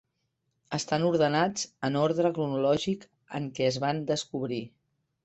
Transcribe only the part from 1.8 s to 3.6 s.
en ordre cronològic en